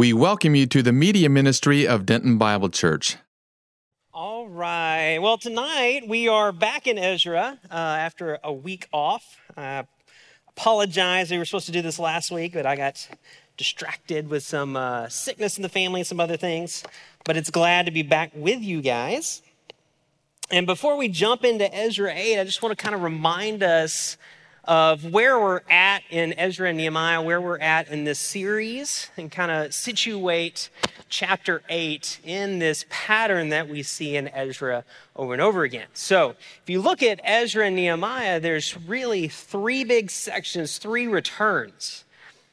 [0.00, 3.18] We welcome you to the media ministry of Denton Bible Church.
[4.14, 5.18] All right.
[5.18, 9.36] Well, tonight we are back in Ezra uh, after a week off.
[9.58, 9.84] I
[10.48, 11.30] apologize.
[11.30, 13.06] We were supposed to do this last week, but I got
[13.58, 16.82] distracted with some uh, sickness in the family and some other things.
[17.26, 19.42] But it's glad to be back with you guys.
[20.50, 24.16] And before we jump into Ezra 8, I just want to kind of remind us
[24.64, 29.30] of where we're at in Ezra and Nehemiah, where we're at in this series, and
[29.30, 30.70] kind of situate
[31.08, 34.84] chapter 8 in this pattern that we see in Ezra
[35.16, 35.88] over and over again.
[35.92, 42.04] So, if you look at Ezra and Nehemiah, there's really three big sections, three returns.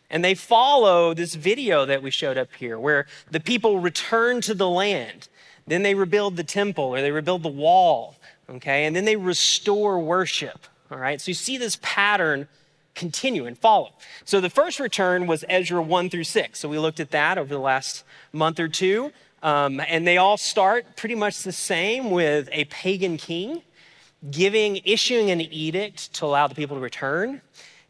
[0.09, 4.53] And they follow this video that we showed up here, where the people return to
[4.53, 5.27] the land.
[5.67, 8.15] Then they rebuild the temple or they rebuild the wall,
[8.49, 8.85] okay?
[8.85, 10.65] And then they restore worship.
[10.89, 12.47] All right, so you see this pattern
[12.95, 13.91] continue and follow.
[14.23, 16.57] So the first return was Ezra 1 through 6.
[16.57, 19.11] So we looked at that over the last month or two.
[19.43, 23.61] Um, and they all start pretty much the same with a pagan king
[24.31, 27.41] giving, issuing an edict to allow the people to return.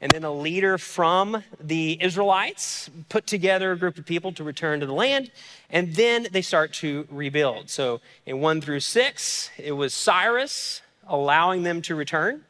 [0.02, 4.80] And then a leader from the Israelites put together a group of people to return
[4.80, 5.31] to the land.
[5.70, 7.70] And then they start to rebuild.
[7.70, 12.44] So in 1 through 6, it was Cyrus allowing them to return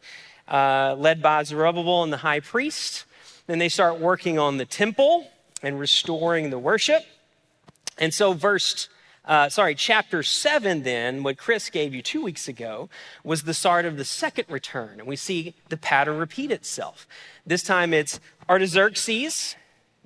[0.47, 3.05] uh, led by Zerubbabel and the high priest.
[3.47, 5.27] Then they start working on the temple
[5.63, 7.03] and restoring the worship.
[7.97, 8.89] And so, verse,
[9.25, 12.89] uh, sorry, chapter seven, then, what Chris gave you two weeks ago,
[13.23, 14.99] was the start of the second return.
[14.99, 17.07] And we see the pattern repeat itself.
[17.45, 19.55] This time it's Artaxerxes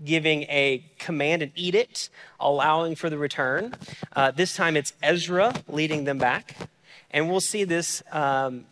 [0.03, 3.75] giving a command, an edict, allowing for the return.
[4.15, 6.55] Uh, this time it's Ezra leading them back.
[7.11, 8.65] And we'll see this um,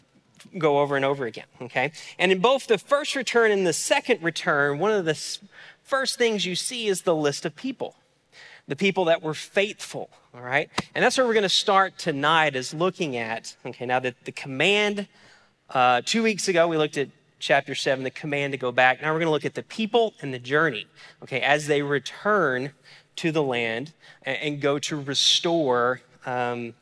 [0.58, 1.92] go over and over again, okay?
[2.18, 5.38] And in both the first return and the second return, one of the
[5.84, 7.96] first things you see is the list of people,
[8.68, 10.70] the people that were faithful, all right?
[10.94, 14.32] And that's where we're going to start tonight is looking at, okay, now that the
[14.32, 15.08] command,
[15.70, 17.10] uh, two weeks ago we looked at
[17.40, 19.02] chapter 7, the command to go back.
[19.02, 20.88] Now we're going to look at the people and the journey,
[21.24, 22.72] okay, as they return
[23.18, 23.94] to the land
[24.24, 26.74] and, and go to restore um,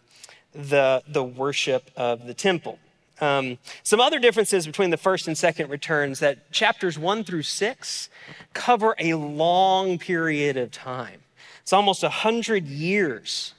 [0.54, 2.80] the, the worship of the temple.
[3.20, 8.10] Um, some other differences between the first and second returns that chapters one through six
[8.54, 11.22] cover a long period of time.
[11.62, 13.54] It's almost a hundred years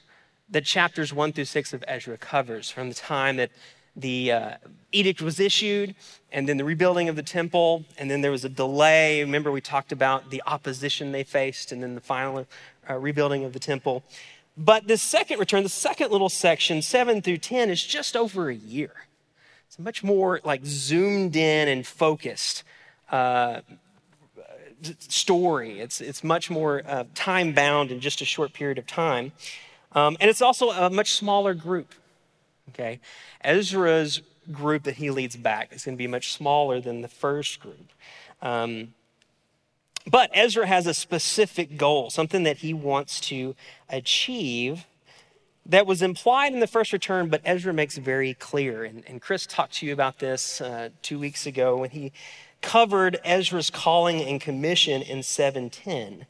[0.49, 3.51] that chapters one through six of Ezra covers from the time that
[3.95, 4.51] the uh,
[4.91, 5.93] edict was issued
[6.31, 9.21] and then the rebuilding of the temple and then there was a delay.
[9.21, 12.45] Remember we talked about the opposition they faced and then the final
[12.89, 14.03] uh, rebuilding of the temple.
[14.57, 18.55] But this second return the second little section 7 through 10 is just over a
[18.55, 18.93] year
[19.69, 22.63] it's much more like zoomed in and focused
[23.11, 23.61] uh,
[24.97, 25.79] story.
[25.79, 29.31] It's, it's much more uh, time bound in just a short period of time.
[29.91, 31.93] Um, and it's also a much smaller group.
[32.69, 32.99] Okay?
[33.41, 37.59] Ezra's group that he leads back is going to be much smaller than the first
[37.59, 37.91] group.
[38.41, 38.95] Um,
[40.09, 43.55] but Ezra has a specific goal, something that he wants to
[43.87, 44.87] achieve
[45.69, 48.83] that was implied in the first return, but Ezra makes very clear.
[48.83, 52.11] And, and Chris talked to you about this uh, two weeks ago when he
[52.61, 56.25] covered Ezra's calling and commission in 710.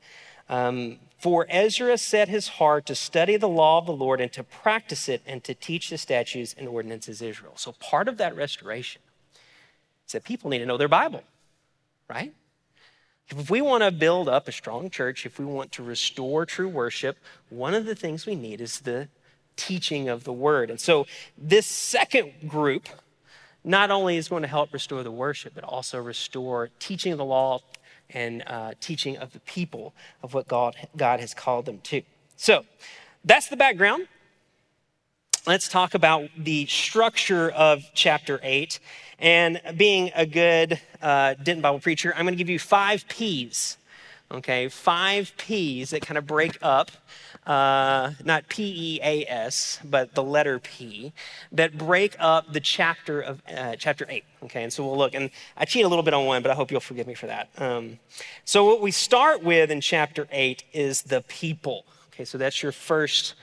[0.50, 4.44] Um, For Ezra set his heart to study the law of the Lord and to
[4.44, 7.54] practice it and to teach the statutes and ordinances of Israel.
[7.56, 9.02] So part of that restoration
[10.06, 11.24] is that people need to know their Bible,
[12.10, 12.34] right?
[13.30, 16.68] If we want to build up a strong church, if we want to restore true
[16.68, 17.18] worship,
[17.50, 19.08] one of the things we need is the
[19.60, 20.70] teaching of the word.
[20.70, 21.06] And so
[21.38, 22.88] this second group
[23.64, 27.26] not only is going to help restore the worship, but also restore teaching of the
[27.26, 27.60] law
[28.10, 29.94] and uh, teaching of the people
[30.24, 32.02] of what God, God has called them to.
[32.38, 32.66] So
[33.26, 34.08] that's the background.
[35.46, 38.80] Let's talk about the structure of chapter 8.
[39.20, 43.78] And being a good uh, Denton Bible preacher, I'm going to give you five P's.
[44.32, 46.92] Okay, five P's that kind of break up
[47.48, 51.14] uh, not P E A S, but the letter P,
[51.52, 54.24] that break up the chapter of uh, chapter eight.
[54.44, 56.56] Okay, and so we'll look, and I cheat a little bit on one, but I
[56.56, 57.50] hope you'll forgive me for that.
[57.58, 58.00] Um,
[58.46, 61.86] so what we start with in chapter eight is the people.
[62.14, 63.34] Okay, so that's your first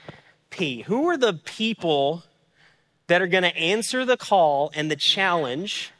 [0.49, 0.83] P.
[0.83, 2.23] Who are the people
[3.07, 5.91] that are going to answer the call and the challenge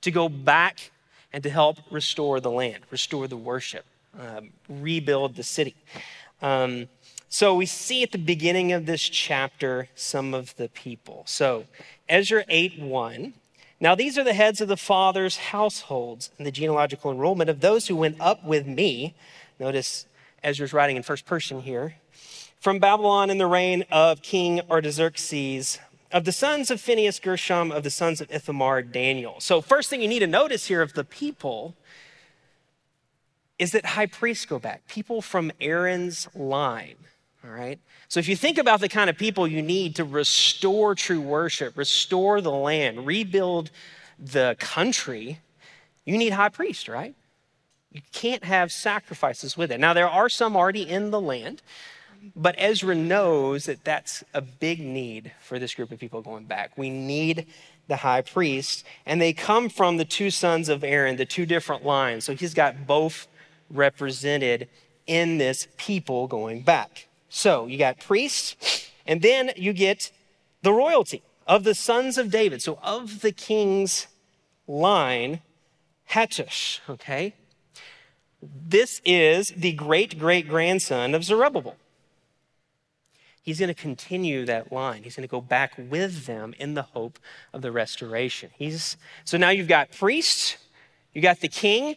[0.00, 0.90] to go back
[1.32, 3.84] and to help restore the land, restore the worship,
[4.18, 5.74] um, rebuild the city?
[6.40, 6.88] Um,
[7.28, 11.24] so we see at the beginning of this chapter some of the people.
[11.26, 11.64] So
[12.08, 13.34] Ezra 8 1.
[13.80, 17.86] Now these are the heads of the fathers' households and the genealogical enrollment of those
[17.86, 19.14] who went up with me.
[19.60, 20.06] Notice
[20.42, 21.96] Ezra's writing in first person here.
[22.60, 25.78] From Babylon in the reign of King Artaxerxes,
[26.10, 29.36] of the sons of Phinehas, Gershom, of the sons of Ithamar, Daniel.
[29.38, 31.76] So, first thing you need to notice here of the people
[33.58, 36.96] is that high priests go back, people from Aaron's line.
[37.44, 37.78] All right?
[38.08, 41.76] So, if you think about the kind of people you need to restore true worship,
[41.76, 43.70] restore the land, rebuild
[44.18, 45.40] the country,
[46.04, 47.14] you need high priest, right?
[47.92, 49.80] You can't have sacrifices with it.
[49.80, 51.62] Now, there are some already in the land,
[52.34, 56.76] but Ezra knows that that's a big need for this group of people going back.
[56.76, 57.46] We need
[57.86, 61.84] the high priest, and they come from the two sons of Aaron, the two different
[61.84, 62.24] lines.
[62.24, 63.26] So he's got both
[63.70, 64.68] represented
[65.06, 67.07] in this people going back.
[67.28, 70.10] So you got priests, and then you get
[70.62, 72.62] the royalty of the sons of David.
[72.62, 74.06] So of the king's
[74.66, 75.40] line,
[76.10, 77.34] Hattush, okay?
[78.42, 81.76] This is the great great grandson of Zerubbabel.
[83.42, 85.04] He's going to continue that line.
[85.04, 87.18] He's going to go back with them in the hope
[87.54, 88.50] of the restoration.
[88.54, 90.58] He's, so now you've got priests,
[91.14, 91.96] you got the king.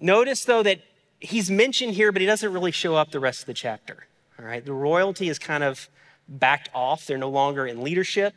[0.00, 0.80] Notice though that
[1.18, 4.06] he's mentioned here, but he doesn't really show up the rest of the chapter.
[4.40, 5.90] All right, the royalty is kind of
[6.26, 7.06] backed off.
[7.06, 8.34] They're no longer in leadership.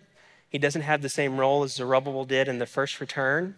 [0.50, 3.56] He doesn't have the same role as Zerubbabel did in the first return.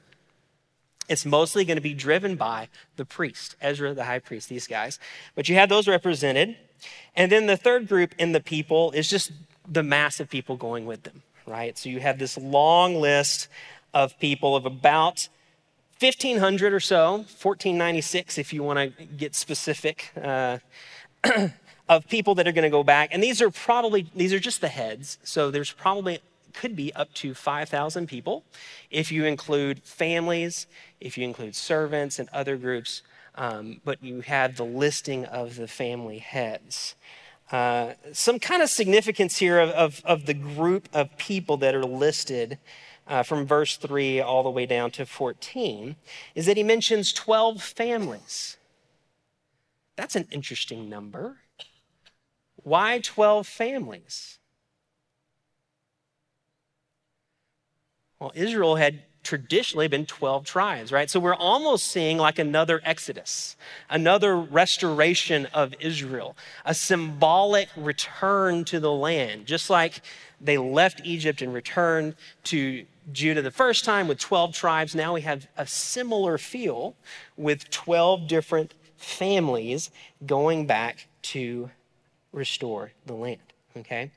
[1.09, 5.00] It's mostly going to be driven by the priest, Ezra, the high priest, these guys.
[5.33, 6.56] But you have those represented.
[7.15, 9.31] And then the third group in the people is just
[9.68, 11.77] the mass of people going with them, right?
[11.77, 13.48] So you have this long list
[13.94, 15.30] of people of about
[16.00, 20.59] 1,500 or so, 1496 if you want to get specific, uh,
[21.88, 23.10] of people that are going to go back.
[23.12, 25.18] And these are probably, these are just the heads.
[25.24, 26.20] So there's probably,
[26.54, 28.44] could be up to 5,000 people
[28.90, 30.68] if you include families,
[31.00, 33.02] if you include servants and other groups.
[33.36, 36.96] Um, but you have the listing of the family heads.
[37.52, 41.86] Uh, some kind of significance here of, of, of, the group of people that are
[41.86, 42.58] listed
[43.08, 45.96] uh, from verse 3 all the way down to 14
[46.34, 48.58] is that he mentions 12 families.
[49.96, 51.38] That's an interesting number.
[52.65, 54.39] Why 12 families?
[58.19, 61.07] Well, Israel had traditionally been 12 tribes, right?
[61.07, 63.56] So we're almost seeing like another Exodus,
[63.88, 66.35] another restoration of Israel,
[66.65, 70.01] a symbolic return to the land, just like
[70.41, 72.15] they left Egypt and returned
[72.45, 74.95] to Judah the first time with 12 tribes.
[74.95, 76.95] Now we have a similar feel
[77.38, 79.91] with 12 different families
[80.25, 81.69] going back to
[82.36, 83.40] restore the land.
[83.78, 84.12] Okay?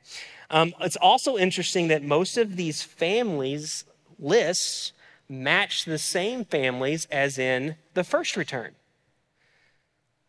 [0.50, 3.84] Um, it's also interesting that most of these families
[4.18, 4.92] lists
[5.28, 8.74] match the same families as in the first return.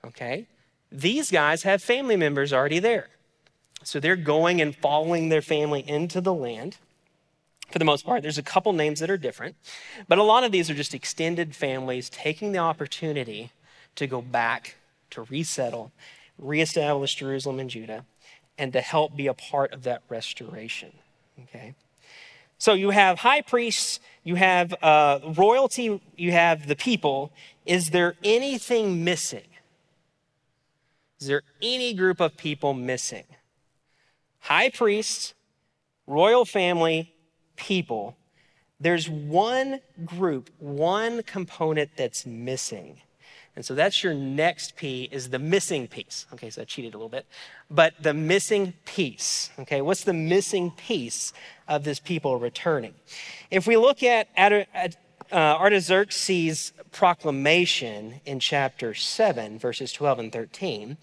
[0.06, 0.48] Okay?
[0.92, 3.10] These guys have family members already there.
[3.84, 6.78] So they're going and following their family into the land
[7.72, 8.22] for the most part.
[8.24, 9.56] There's a couple names that are different,
[10.08, 13.52] but a lot of these are just extended families taking the opportunity
[13.96, 14.76] to go back,
[15.12, 15.92] to resettle,
[16.40, 18.06] reestablish Jerusalem and Judah,
[18.58, 20.92] and to help be a part of that restoration.
[21.44, 21.76] Okay?
[22.58, 27.32] So you have high priests, you have uh, royalty, you have the people.
[27.66, 29.48] Is there anything missing?
[31.20, 33.24] Is there any group of people missing?
[34.40, 35.34] High priests,
[36.08, 37.14] royal family,
[37.56, 38.18] people,
[38.80, 43.02] there's one group, one component that's missing.
[43.60, 46.26] And so that's your next P is the missing piece.
[46.32, 47.26] Okay, so I cheated a little bit.
[47.70, 49.50] But the missing piece.
[49.60, 51.34] Okay, what's the missing piece
[51.68, 52.94] of this people returning?
[53.52, 54.96] If we look at, at
[55.30, 60.96] uh, Artaxerxes' proclamation in chapter 7, verses 12 and 13,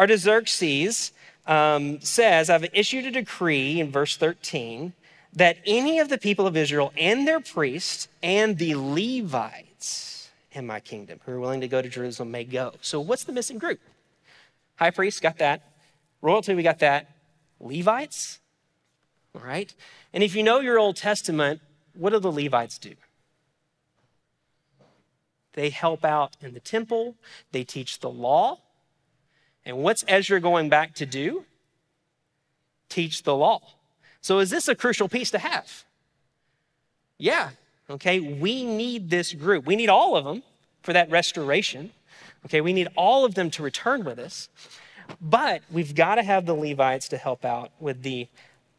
[0.00, 1.12] Artaxerxes
[1.46, 4.94] um, says, I've issued a decree in verse 13
[5.34, 10.17] that any of the people of Israel and their priests and the Levites
[10.52, 12.74] in my kingdom who are willing to go to Jerusalem may go.
[12.80, 13.80] So, what's the missing group?
[14.76, 15.62] High priests, got that.
[16.22, 17.10] Royalty, we got that.
[17.60, 18.40] Levites,
[19.34, 19.74] all right?
[20.12, 21.60] And if you know your Old Testament,
[21.94, 22.94] what do the Levites do?
[25.54, 27.16] They help out in the temple,
[27.52, 28.60] they teach the law.
[29.64, 31.44] And what's Ezra going back to do?
[32.88, 33.60] Teach the law.
[34.20, 35.84] So, is this a crucial piece to have?
[37.18, 37.50] Yeah,
[37.90, 38.20] okay.
[38.20, 39.66] We need this group.
[39.66, 40.42] We need all of them
[40.82, 41.92] for that restoration.
[42.46, 44.48] Okay, we need all of them to return with us.
[45.20, 48.28] But we've got to have the Levites to help out with the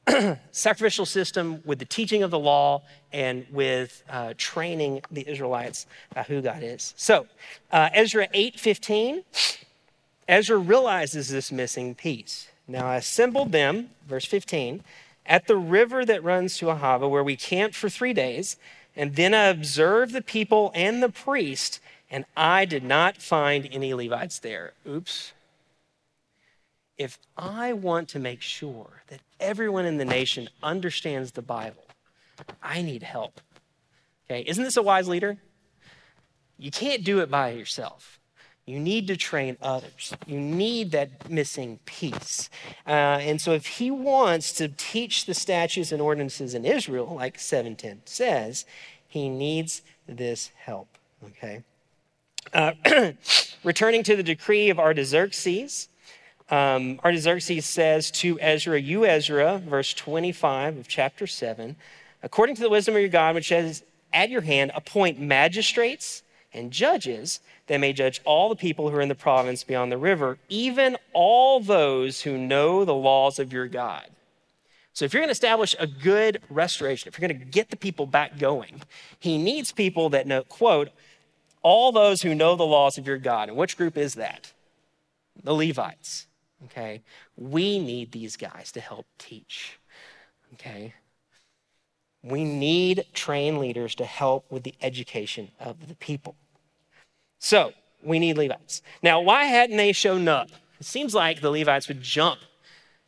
[0.52, 6.28] sacrificial system, with the teaching of the law, and with uh, training the Israelites about
[6.28, 6.94] who God is.
[6.98, 7.28] So,
[7.72, 9.24] uh, Ezra 8 15
[10.30, 12.50] Ezra realizes this missing piece.
[12.68, 14.84] Now I assembled them, verse 15,
[15.26, 18.56] at the river that runs to Ahava, where we camped for three days,
[19.00, 21.80] and then I observed the people and the priest,
[22.12, 24.74] and I did not find any Levites there.
[24.86, 25.32] Oops.
[26.98, 31.86] If I want to make sure that everyone in the nation understands the Bible,
[32.62, 33.40] I need help.
[34.26, 35.38] Okay, isn't this a wise leader?
[36.58, 38.19] You can't do it by yourself.
[38.70, 40.14] You need to train others.
[40.28, 42.52] You need that missing piece.
[42.86, 47.40] Uh, and so, if he wants to teach the statutes and ordinances in Israel, like
[47.40, 48.66] 710 says,
[49.08, 50.88] he needs this help.
[51.26, 51.64] Okay?
[52.54, 52.74] Uh,
[53.64, 55.88] returning to the decree of Artaxerxes,
[56.52, 61.76] um, Artaxerxes says to Ezra, You, Ezra, verse 25 of chapter 7,
[62.22, 63.84] according to the wisdom of your God, which has
[64.14, 66.22] at your hand, appoint magistrates
[66.54, 69.98] and judges that may judge all the people who are in the province beyond the
[69.98, 74.06] river, even all those who know the laws of your God.
[74.94, 77.78] So, if you're going to establish a good restoration, if you're going to get the
[77.78, 78.82] people back going,
[79.20, 80.90] he needs people that know, quote,
[81.62, 83.50] all those who know the laws of your God.
[83.50, 84.52] And which group is that?
[85.44, 86.28] The Levites.
[86.66, 87.02] Okay.
[87.38, 89.80] We need these guys to help teach.
[90.56, 90.94] Okay.
[92.24, 96.36] We need trained leaders to help with the education of the people.
[97.40, 97.74] So,
[98.04, 98.82] we need Levites.
[99.02, 100.50] Now, why hadn't they shown up?
[100.80, 102.40] It seems like the Levites would jump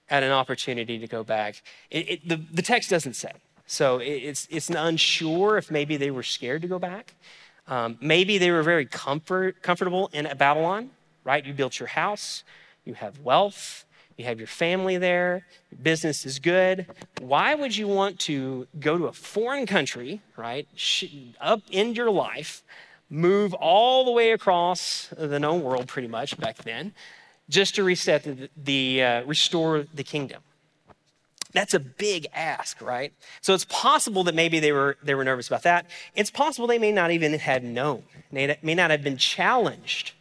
[0.09, 1.61] at an opportunity to go back.
[1.89, 3.31] It, it, the, the text doesn't say.
[3.65, 7.15] So, it, it's, it's unsure if maybe they were scared to go back.
[7.67, 10.89] Um, maybe they were very comfort, comfortable in Babylon,
[11.23, 11.45] right?
[11.45, 12.43] You built your house,
[12.85, 13.85] you have wealth,
[14.21, 16.85] you have your family there, your business is good.
[17.19, 20.67] Why would you want to go to a foreign country, right,
[21.39, 22.63] up in your life,
[23.09, 26.93] move all the way across the known world pretty much back then,
[27.49, 30.41] just to reset the, the uh, restore the kingdom?
[31.53, 33.11] That's a big ask, right?
[33.41, 35.85] So it's possible that maybe they were, they were nervous about that.
[36.15, 38.03] It's possible they may not even have known.
[38.31, 40.13] They may not have been challenged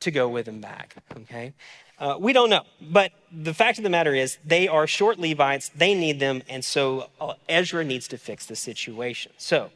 [0.00, 1.52] to go with him back, okay?
[2.00, 2.62] Uh, we don't know.
[2.80, 5.68] But the fact of the matter is, they are short Levites.
[5.68, 6.42] They need them.
[6.48, 9.32] And so uh, Ezra needs to fix the situation.
[9.36, 9.70] So,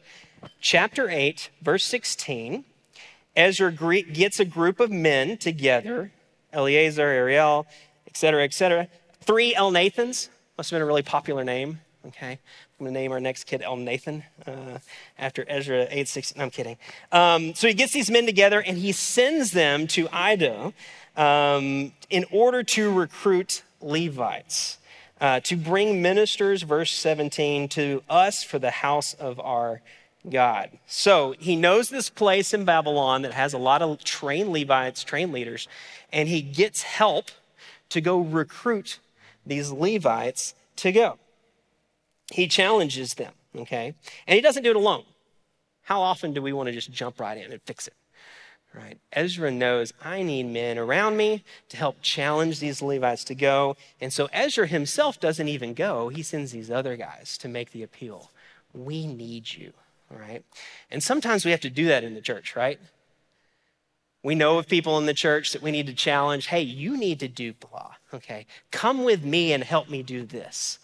[0.59, 2.65] chapter 8, verse 16,
[3.35, 6.11] Ezra gets a group of men together
[6.51, 7.67] Eleazar, Ariel,
[8.07, 8.87] etc., etc.
[9.21, 10.29] Three Elnathans.
[10.57, 11.81] Must have been a really popular name.
[12.07, 12.31] Okay.
[12.79, 14.79] I'm going to name our next kid Elnathan uh,
[15.17, 16.37] after Ezra 8, 16.
[16.37, 16.77] No, I'm kidding.
[17.11, 20.73] Um, so he gets these men together and he sends them to Iddo
[21.17, 24.77] um, in order to recruit Levites,
[25.21, 29.81] uh, to bring ministers, verse 17, to us for the house of our
[30.29, 30.71] God.
[30.87, 35.31] So he knows this place in Babylon that has a lot of trained Levites, trained
[35.31, 35.67] leaders,
[36.11, 37.31] and he gets help
[37.89, 38.99] to go recruit
[39.45, 41.17] these Levites to go.
[42.31, 43.93] He challenges them, okay?
[44.27, 45.03] And he doesn't do it alone.
[45.83, 47.93] How often do we want to just jump right in and fix it?
[48.75, 48.99] Right?
[49.13, 53.77] Ezra knows I need men around me to help challenge these Levites to go.
[54.01, 56.09] And so Ezra himself doesn't even go.
[56.09, 58.31] He sends these other guys to make the appeal.
[58.73, 59.73] We need you,
[60.09, 60.43] right?
[60.91, 62.79] And sometimes we have to do that in the church, right?
[64.23, 66.47] We know of people in the church that we need to challenge.
[66.47, 68.47] Hey, you need to do blah, okay?
[68.71, 70.79] Come with me and help me do this.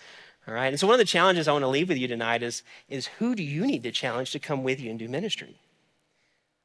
[0.47, 0.67] All right.
[0.67, 3.07] And so one of the challenges I want to leave with you tonight is, is
[3.19, 5.55] who do you need to challenge to come with you and do ministry?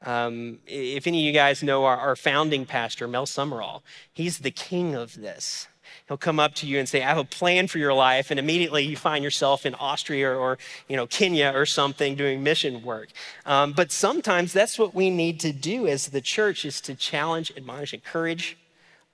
[0.05, 4.51] Um, if any of you guys know our, our founding pastor, Mel Summerall, he's the
[4.51, 5.69] king of this.
[6.09, 8.31] He'll come up to you and say, I have a plan for your life.
[8.31, 12.43] And immediately you find yourself in Austria or, or you know, Kenya or something doing
[12.43, 13.09] mission work.
[13.45, 17.53] Um, but sometimes that's what we need to do as the church is to challenge,
[17.57, 18.57] admonish, encourage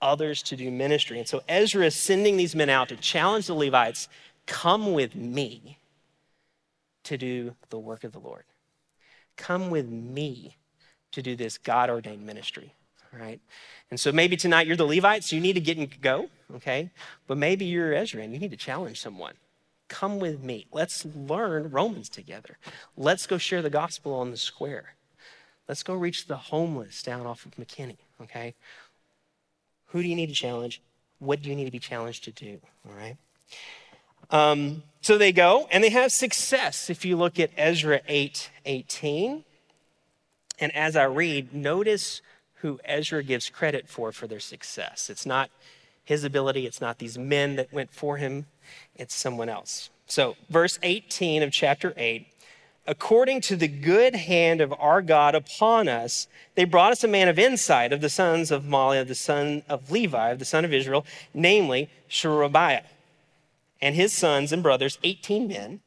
[0.00, 1.18] others to do ministry.
[1.18, 4.08] And so Ezra is sending these men out to challenge the Levites,
[4.46, 5.78] come with me
[7.04, 8.44] to do the work of the Lord.
[9.36, 10.56] Come with me
[11.12, 12.74] to do this God ordained ministry.
[13.12, 13.40] right?
[13.90, 16.90] And so maybe tonight you're the Levites, you need to get and go, okay?
[17.26, 19.34] But maybe you're Ezra and you need to challenge someone.
[19.88, 20.66] Come with me.
[20.72, 22.56] Let's learn Romans together.
[22.96, 24.94] Let's go share the gospel on the square.
[25.68, 28.54] Let's go reach the homeless down off of McKinney, okay?
[29.88, 30.80] Who do you need to challenge?
[31.18, 33.16] What do you need to be challenged to do, all right?
[34.30, 36.88] Um, so they go and they have success.
[36.88, 39.44] If you look at Ezra 8 18,
[40.58, 42.22] and as I read, notice
[42.56, 45.10] who Ezra gives credit for for their success.
[45.10, 45.50] It's not
[46.04, 48.46] his ability, it's not these men that went for him,
[48.94, 49.90] it's someone else.
[50.06, 52.26] So, verse 18 of chapter 8
[52.86, 57.28] according to the good hand of our God upon us, they brought us a man
[57.28, 60.64] of insight of the sons of Mahli, of the son of Levi, of the son
[60.64, 62.82] of Israel, namely Sherebiah,
[63.80, 65.80] and his sons and brothers, 18 men,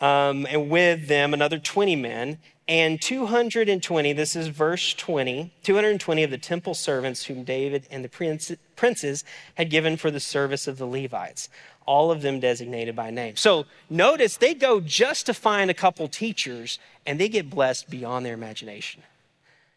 [0.00, 2.38] um, and with them another 20 men,
[2.70, 8.56] and 220, this is verse 20, 220 of the temple servants whom David and the
[8.76, 9.24] princes
[9.56, 11.48] had given for the service of the Levites
[11.90, 13.34] all of them designated by name.
[13.34, 18.24] So notice they go just to find a couple teachers and they get blessed beyond
[18.24, 19.02] their imagination.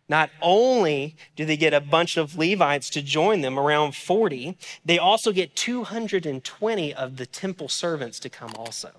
[0.08, 5.00] Not only do they get a bunch of Levites to join them, around 40, they
[5.00, 8.92] also get 220 of the temple servants to come also.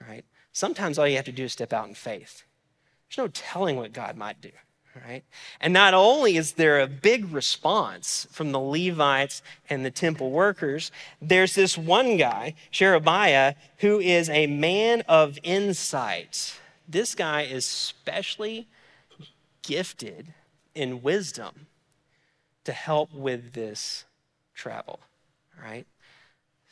[0.00, 0.24] Right?
[0.52, 2.44] Sometimes all you have to do is step out in faith.
[3.14, 4.50] There's no telling what God might do
[5.06, 5.24] right?
[5.60, 10.90] And not only is there a big response from the Levites and the temple workers,
[11.20, 16.60] there's this one guy, Sherebiah, who is a man of insight.
[16.88, 18.68] This guy is specially
[19.62, 20.34] gifted
[20.74, 21.66] in wisdom
[22.64, 24.04] to help with this
[24.54, 25.00] travel,
[25.62, 25.86] right?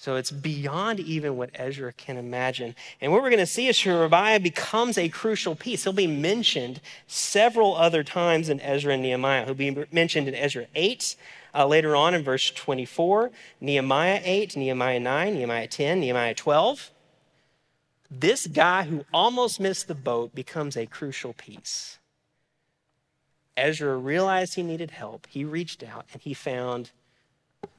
[0.00, 2.74] So it's beyond even what Ezra can imagine.
[3.02, 5.84] And what we're going to see is Sherebiah becomes a crucial piece.
[5.84, 9.44] He'll be mentioned several other times in Ezra and Nehemiah.
[9.44, 11.16] He'll be mentioned in Ezra 8,
[11.54, 13.30] uh, later on in verse 24,
[13.60, 16.90] Nehemiah 8, Nehemiah 9, Nehemiah 10, Nehemiah 12.
[18.10, 21.98] This guy who almost missed the boat becomes a crucial piece.
[23.54, 25.26] Ezra realized he needed help.
[25.28, 26.92] He reached out and he found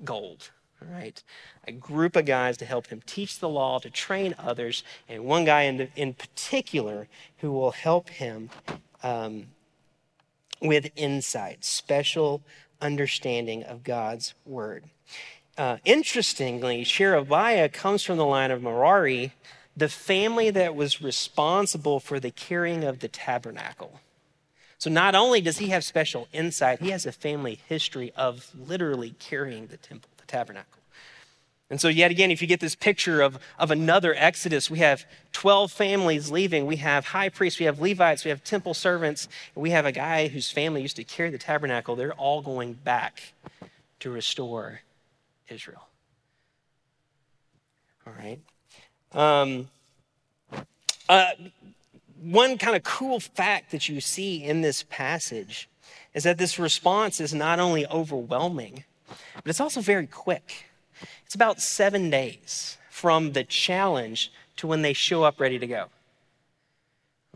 [0.03, 0.51] gold
[0.89, 1.23] right?
[1.67, 5.45] A group of guys to help him teach the law, to train others, and one
[5.45, 7.07] guy in, in particular
[7.37, 8.49] who will help him
[9.03, 9.47] um,
[10.61, 12.41] with insight, special
[12.81, 14.85] understanding of God's word.
[15.57, 19.33] Uh, interestingly, Sherebiah comes from the line of Merari,
[19.75, 23.99] the family that was responsible for the carrying of the tabernacle.
[24.77, 29.15] So not only does he have special insight, he has a family history of literally
[29.19, 30.81] carrying the temple tabernacle.
[31.69, 35.05] And so, yet again, if you get this picture of, of another Exodus, we have
[35.31, 36.65] 12 families leaving.
[36.65, 40.27] We have high priests, we have Levites, we have temple servants, we have a guy
[40.27, 41.95] whose family used to carry the tabernacle.
[41.95, 43.33] They're all going back
[44.01, 44.81] to restore
[45.47, 45.87] Israel.
[48.05, 48.39] All right.
[49.13, 49.69] Um,
[51.07, 51.31] uh,
[52.21, 55.69] one kind of cool fact that you see in this passage
[56.13, 58.83] is that this response is not only overwhelming,
[59.35, 60.65] but it's also very quick.
[61.25, 65.85] It's about seven days from the challenge to when they show up ready to go.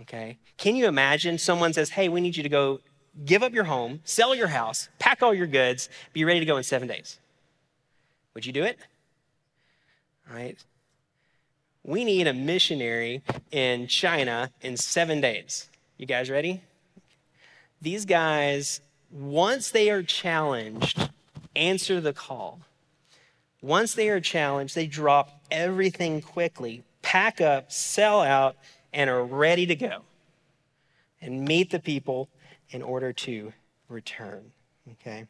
[0.02, 0.38] Okay?
[0.58, 2.82] Can you imagine someone says, hey, we need you to go
[3.24, 6.58] give up your home, sell your house, pack all your goods, be ready to go
[6.58, 7.20] in seven days?
[8.34, 8.78] Would you do it?
[10.30, 10.58] All right?
[11.84, 15.70] We need a missionary in China in seven days.
[15.98, 16.62] You guys ready?
[17.82, 21.10] These guys, once they are challenged,
[21.56, 22.62] answer the call.
[23.62, 28.56] Once they are challenged, they drop everything quickly, pack up, sell out,
[28.94, 30.02] and are ready to go
[31.22, 32.30] and meet the people
[32.70, 33.52] in order to
[33.90, 34.52] return.
[34.94, 35.26] Okay?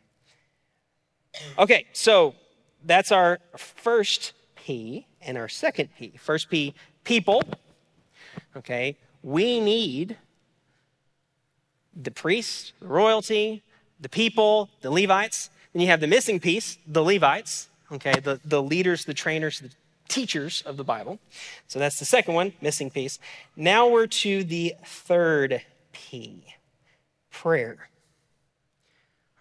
[1.58, 2.36] Okay, so
[2.84, 6.14] that's our first P and our second P.
[6.18, 7.44] First P, people.
[8.56, 10.18] Okay, we need
[11.96, 13.64] the priests, the royalty,
[14.00, 18.64] the people, the Levites, then you have the missing piece, the Levites, okay, the, the
[18.64, 19.72] leaders, the trainers, the
[20.08, 21.20] teachers of the Bible.
[21.68, 23.20] So that's the second one, missing piece.
[23.58, 26.46] Now we're to the third P
[27.30, 27.90] prayer.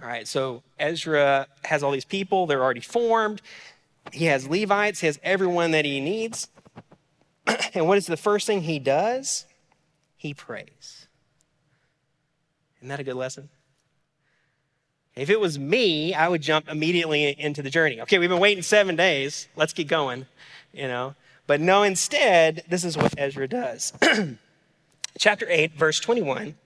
[0.03, 3.41] All right, so Ezra has all these people, they're already formed.
[4.13, 6.49] He has Levites, he has everyone that he needs.
[7.75, 9.47] and what is the first thing he does?
[10.17, 11.07] He prays.
[12.79, 13.51] Isn't that a good lesson?
[15.17, 18.01] If it was me, I would jump immediately into the journey.
[18.01, 19.49] Okay, we've been waiting seven days.
[19.55, 20.27] Let's get going,
[20.73, 21.15] you know.
[21.47, 23.93] But no, instead, this is what Ezra does.
[25.19, 26.57] Chapter 8, verse 21.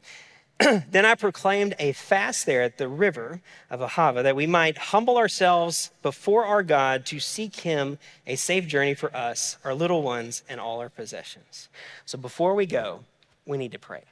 [0.91, 5.19] then I proclaimed a fast there at the river of Ahava that we might humble
[5.19, 10.43] ourselves before our God to seek him a safe journey for us, our little ones,
[10.49, 11.69] and all our possessions.
[12.07, 13.05] So before we go,
[13.47, 14.05] we need to pray.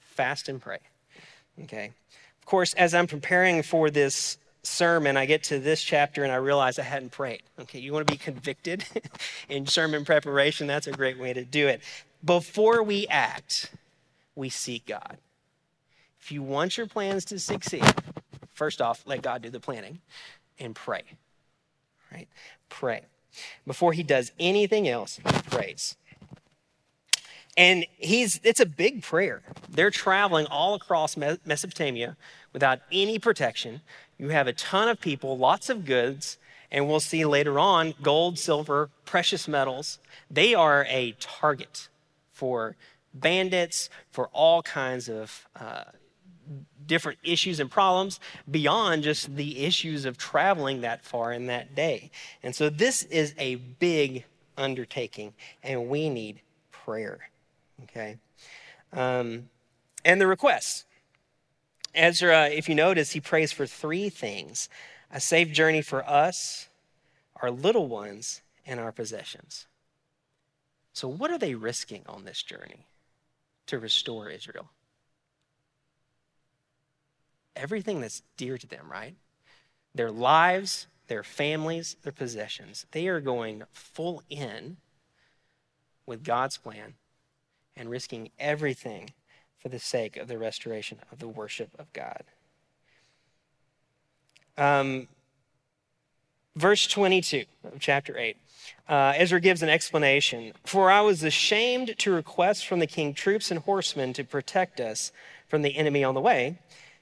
[0.00, 0.78] Fast and pray.
[1.64, 1.92] Okay?
[2.42, 6.36] Of course, as I'm preparing for this sermon, I get to this chapter and I
[6.36, 7.44] realize I hadn't prayed.
[7.60, 8.84] Okay, you want to be convicted
[9.48, 10.66] in sermon preparation?
[10.66, 11.80] That's a great way to do it.
[12.24, 13.70] Before we act,
[14.34, 15.18] we seek God.
[16.20, 17.84] If you want your plans to succeed,
[18.52, 20.00] first off, let God do the planning
[20.58, 21.02] and pray.
[22.12, 22.28] Right?
[22.68, 23.02] Pray.
[23.64, 25.96] Before he does anything else, he prays.
[27.56, 29.42] And he's, it's a big prayer.
[29.68, 32.16] They're traveling all across Mesopotamia
[32.52, 33.82] without any protection.
[34.18, 36.38] You have a ton of people, lots of goods,
[36.70, 39.98] and we'll see later on gold, silver, precious metals.
[40.30, 41.88] They are a target
[42.32, 42.76] for
[43.12, 45.84] bandits, for all kinds of uh,
[46.86, 48.18] different issues and problems
[48.50, 52.10] beyond just the issues of traveling that far in that day.
[52.42, 54.24] And so this is a big
[54.56, 57.18] undertaking, and we need prayer.
[57.84, 58.18] Okay?
[58.92, 59.48] Um,
[60.04, 60.84] and the requests.
[61.94, 64.68] Ezra, if you notice, he prays for three things
[65.10, 66.68] a safe journey for us,
[67.42, 69.66] our little ones, and our possessions.
[70.94, 72.86] So, what are they risking on this journey
[73.66, 74.70] to restore Israel?
[77.54, 79.14] Everything that's dear to them, right?
[79.94, 82.86] Their lives, their families, their possessions.
[82.92, 84.78] They are going full in
[86.06, 86.94] with God's plan
[87.76, 89.10] and risking everything
[89.58, 92.24] for the sake of the restoration of the worship of God.
[94.58, 95.08] Um,
[96.56, 98.36] verse 22 of chapter 8.
[98.88, 100.52] Uh, Ezra gives an explanation.
[100.64, 105.12] For I was ashamed to request from the king troops and horsemen to protect us
[105.48, 106.58] from the enemy on the way,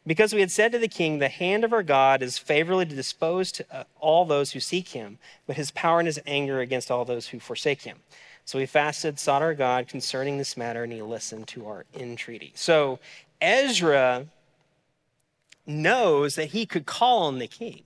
[0.06, 3.56] because we had said to the king, The hand of our God is favorably disposed
[3.56, 7.04] to uh, all those who seek him, but his power and his anger against all
[7.04, 7.98] those who forsake him.
[8.50, 12.50] So we fasted, sought our God concerning this matter, and he listened to our entreaty.
[12.56, 12.98] So
[13.40, 14.26] Ezra
[15.68, 17.82] knows that he could call on the king,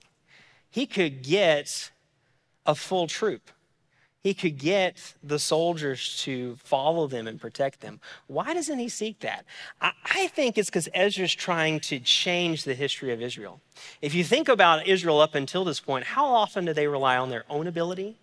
[0.71, 1.91] he could get
[2.65, 3.51] a full troop.
[4.23, 7.99] He could get the soldiers to follow them and protect them.
[8.25, 9.45] Why doesn't he seek that?
[9.79, 13.61] I, think it's because Ezra's trying to change the history of Israel.
[14.01, 17.29] If you think about Israel up until this point, how often do they rely on
[17.29, 18.15] their own ability,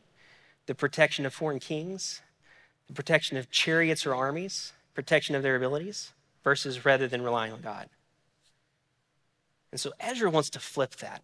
[0.66, 2.20] the protection of foreign kings,
[2.92, 6.12] protection of chariots or armies, protection of their abilities,
[6.44, 7.88] versus rather than relying on God.
[9.70, 11.22] And so Ezra wants to flip that.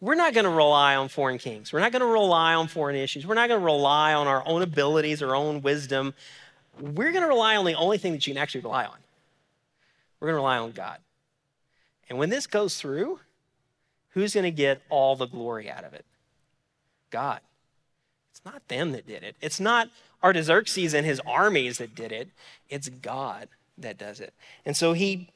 [0.00, 1.72] We're not going to rely on foreign kings.
[1.72, 3.26] We're not going to rely on foreign issues.
[3.26, 6.14] We're not going to rely on our own abilities, our own wisdom.
[6.80, 8.96] We're going to rely on the only thing that you can actually rely on.
[10.20, 10.98] We're going to rely on God.
[12.08, 13.20] And when this goes through,
[14.10, 16.04] who's going to get all the glory out of it?
[17.10, 17.40] God.
[18.38, 19.36] It's not them that did it.
[19.40, 19.88] It's not
[20.22, 22.28] Artaxerxes and his armies that did it.
[22.68, 24.32] It's God that does it.
[24.64, 25.30] And so he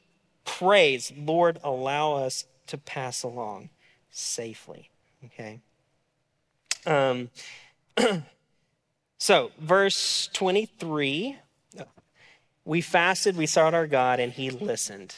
[0.45, 3.69] prays, Lord, allow us to pass along
[4.09, 4.89] safely.
[5.25, 5.59] Okay?
[6.85, 7.29] Um,
[9.17, 11.37] so, verse 23
[12.65, 15.15] we fasted, we sought our God, and he listened.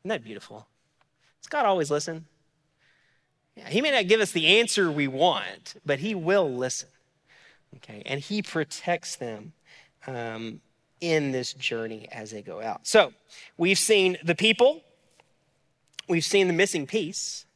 [0.00, 0.66] Isn't that beautiful?
[1.42, 2.24] Does God always listen?
[3.56, 6.88] He may not give us the answer we want, but he will listen.
[7.76, 9.52] Okay, and he protects them
[10.06, 10.60] um,
[11.00, 12.86] in this journey as they go out.
[12.86, 13.12] So
[13.56, 14.82] we've seen the people,
[16.08, 17.46] we've seen the missing piece,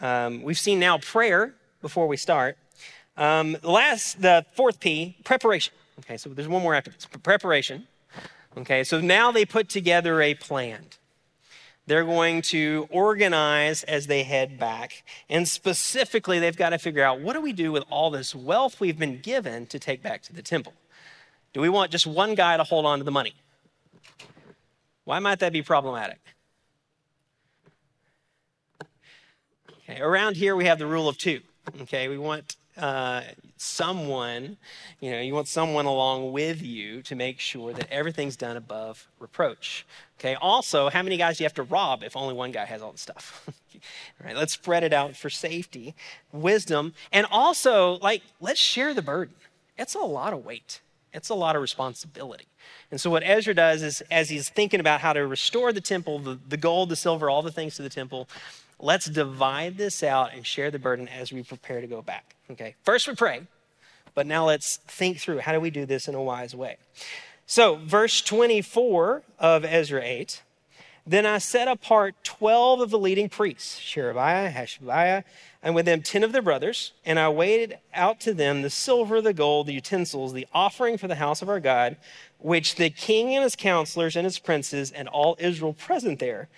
[0.00, 2.58] um, we've seen now prayer before we start.
[3.16, 5.74] Um, the last, the fourth P, preparation.
[6.00, 7.88] Okay, so there's one more after this preparation.
[8.56, 10.86] Okay, so now they put together a plan.
[11.88, 15.04] They're going to organize as they head back.
[15.30, 18.78] And specifically, they've got to figure out what do we do with all this wealth
[18.78, 20.74] we've been given to take back to the temple?
[21.54, 23.32] Do we want just one guy to hold on to the money?
[25.04, 26.18] Why might that be problematic?
[29.88, 31.40] Okay, around here we have the rule of two.
[31.80, 33.22] Okay, we want uh,
[33.56, 34.56] someone,
[35.00, 39.08] you know, you want someone along with you to make sure that everything's done above
[39.18, 39.84] reproach.
[40.18, 42.82] Okay, also, how many guys do you have to rob if only one guy has
[42.82, 43.44] all the stuff?
[43.46, 43.82] all
[44.24, 45.94] right, let's spread it out for safety,
[46.32, 49.34] wisdom, and also, like, let's share the burden.
[49.76, 50.80] It's a lot of weight,
[51.12, 52.46] it's a lot of responsibility.
[52.90, 56.18] And so, what Ezra does is, as he's thinking about how to restore the temple,
[56.18, 58.28] the, the gold, the silver, all the things to the temple,
[58.80, 62.34] let's divide this out and share the burden as we prepare to go back.
[62.50, 63.42] Okay, first we pray,
[64.14, 66.76] but now let's think through how do we do this in a wise way.
[67.46, 70.42] So, verse 24 of Ezra 8
[71.06, 75.24] Then I set apart 12 of the leading priests, Sherebiah, Hashabiah,
[75.62, 79.20] and with them 10 of their brothers, and I weighed out to them the silver,
[79.20, 81.96] the gold, the utensils, the offering for the house of our God,
[82.38, 86.48] which the king and his counselors and his princes and all Israel present there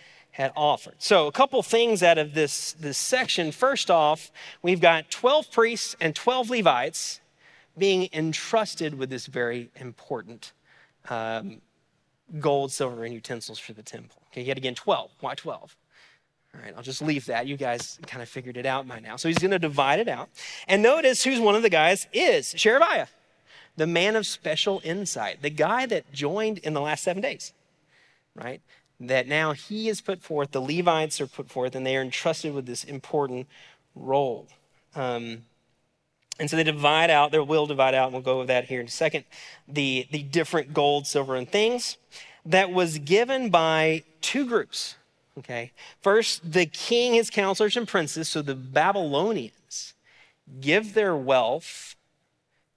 [0.41, 0.97] had offered.
[0.99, 3.53] So, a couple things out of this, this section.
[3.53, 4.31] First off,
[4.63, 7.21] we've got 12 priests and 12 Levites
[7.79, 10.53] being entrusted with this very important
[11.09, 11.61] um,
[12.39, 14.23] gold, silver, and utensils for the temple.
[14.33, 15.11] Okay, yet again, 12.
[15.21, 15.77] Why 12?
[16.55, 17.47] All right, I'll just leave that.
[17.47, 19.17] You guys kind of figured it out by now.
[19.17, 20.29] So he's going to divide it out.
[20.67, 23.07] And notice who's one of the guys is Sherebiah.
[23.77, 27.53] the man of special insight, the guy that joined in the last seven days,
[28.35, 28.61] right?
[29.01, 32.53] That now he is put forth, the Levites are put forth, and they are entrusted
[32.53, 33.47] with this important
[33.95, 34.47] role.
[34.95, 35.43] Um,
[36.39, 38.81] and so they divide out, they will divide out, and we'll go over that here
[38.81, 39.25] in a second,
[39.67, 41.97] the, the different gold, silver, and things
[42.45, 44.97] that was given by two groups.
[45.39, 45.73] Okay.
[46.03, 49.95] First, the king, his counselors, and princes, so the Babylonians,
[50.61, 51.97] give their wealth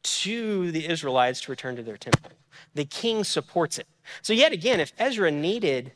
[0.04, 2.32] to the Israelites to return to their temple.
[2.76, 3.88] The king supports it.
[4.22, 5.94] So, yet again, if Ezra needed,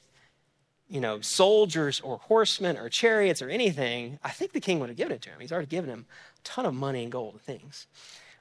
[0.89, 4.97] you know, soldiers or horsemen or chariots or anything, I think the king would have
[4.97, 5.39] given it to him.
[5.39, 6.05] He's already given him
[6.37, 7.87] a ton of money and gold and things.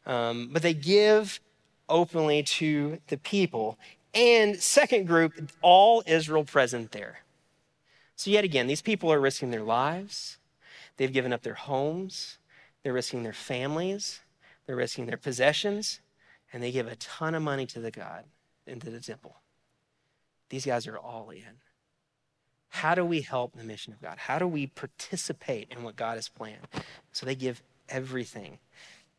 [0.06, 1.40] Um, but they give
[1.88, 3.78] openly to the people.
[4.14, 7.20] And second group, all Israel present there.
[8.14, 10.38] So, yet again, these people are risking their lives,
[10.96, 12.38] they've given up their homes,
[12.82, 14.20] they're risking their families,
[14.64, 16.00] they're risking their possessions,
[16.50, 18.24] and they give a ton of money to the God,
[18.66, 19.36] into the temple.
[20.48, 21.60] These guys are all in.
[22.76, 24.18] How do we help the mission of God?
[24.18, 26.68] How do we participate in what God has planned?
[27.10, 28.58] So they give everything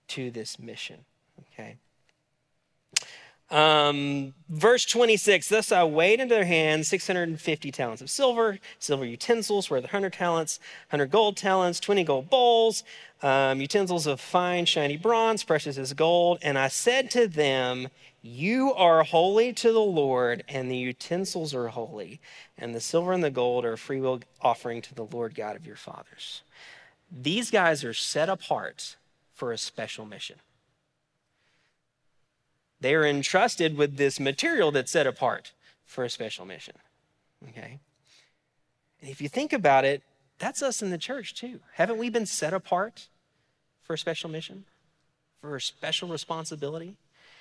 [0.10, 1.06] to this mission.
[1.54, 1.78] Okay.
[3.50, 9.72] Um, verse 26 Thus I weighed into their hands 650 talents of silver, silver utensils
[9.72, 10.60] worth 100 talents,
[10.92, 12.84] 100 gold talents, 20 gold bowls,
[13.24, 16.38] um, utensils of fine, shiny bronze, precious as gold.
[16.44, 17.88] And I said to them,
[18.30, 22.20] You are holy to the Lord, and the utensils are holy,
[22.58, 25.66] and the silver and the gold are a freewill offering to the Lord God of
[25.66, 26.42] your fathers.
[27.10, 28.98] These guys are set apart
[29.34, 30.36] for a special mission.
[32.82, 35.54] They are entrusted with this material that's set apart
[35.86, 36.76] for a special mission.
[37.48, 37.80] Okay?
[39.00, 40.04] And if you think about it,
[40.38, 41.62] that's us in the church too.
[41.76, 43.08] Haven't we been set apart
[43.82, 44.66] for a special mission,
[45.40, 46.98] for a special responsibility,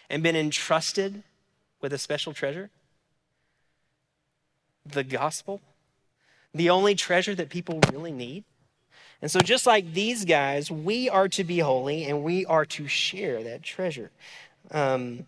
[0.09, 1.23] and been entrusted
[1.81, 2.71] with a special treasure?
[4.85, 5.61] The gospel,
[6.55, 8.45] the only treasure that people really need.
[9.23, 12.87] And so, just like these guys, we are to be holy and we are to
[12.87, 14.11] share that treasure.
[14.71, 15.27] Um,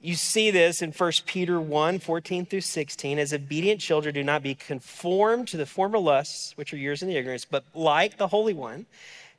[0.00, 3.18] you see this in 1 Peter 1 14 through 16.
[3.18, 7.08] As obedient children, do not be conformed to the former lusts, which are yours in
[7.08, 8.86] the ignorance, but like the Holy One,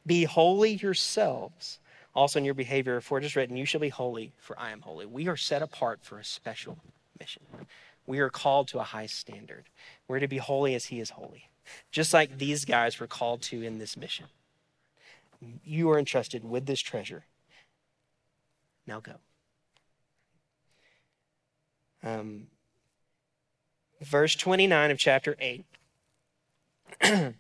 [0.06, 1.80] be holy yourselves
[2.14, 4.82] also in your behavior, for it is written, You shall be holy, for I am
[4.82, 5.06] holy.
[5.06, 6.78] We are set apart for a special
[7.20, 7.44] mission.
[8.06, 9.66] We are called to a high standard.
[10.08, 11.50] We're to be holy as He is holy,
[11.92, 14.26] just like these guys were called to in this mission.
[15.64, 17.26] You are entrusted with this treasure.
[18.86, 19.14] Now go.
[22.04, 22.48] Um,
[24.02, 25.66] verse 29 of chapter 8.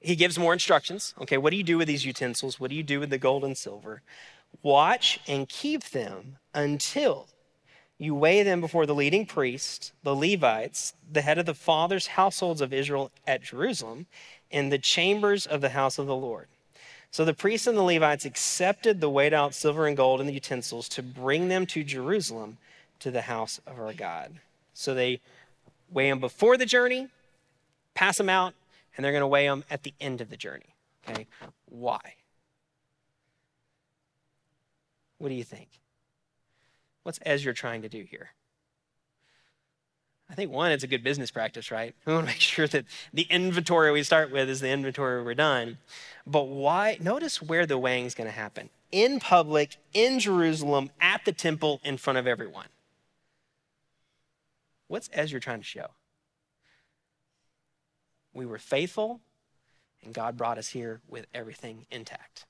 [0.00, 1.14] he gives more instructions.
[1.20, 2.58] Okay, what do you do with these utensils?
[2.58, 4.02] What do you do with the gold and silver?
[4.62, 7.28] Watch and keep them until
[7.98, 12.62] you weigh them before the leading priests, the Levites, the head of the fathers' households
[12.62, 14.06] of Israel at Jerusalem,
[14.50, 16.48] in the chambers of the house of the Lord.
[17.10, 20.34] So the priests and the Levites accepted the weighed out silver and gold and the
[20.34, 22.56] utensils to bring them to Jerusalem
[23.00, 24.40] to the house of our God.
[24.72, 25.20] So they
[25.90, 27.08] weigh them before the journey,
[27.94, 28.54] pass them out,
[28.96, 30.74] and they're going to weigh them at the end of the journey.
[31.08, 31.26] Okay?
[31.66, 32.00] Why?
[35.18, 35.68] What do you think?
[37.02, 38.30] What's Ezra trying to do here?
[40.30, 41.94] I think one, it's a good business practice, right?
[42.06, 45.34] We want to make sure that the inventory we start with is the inventory we're
[45.34, 45.78] done.
[46.26, 46.98] But why?
[47.00, 51.80] Notice where the weighing is going to happen in public, in Jerusalem, at the temple,
[51.84, 52.66] in front of everyone.
[54.88, 55.86] What's Ezra trying to show?
[58.32, 59.20] We were faithful,
[60.04, 62.44] and God brought us here with everything intact.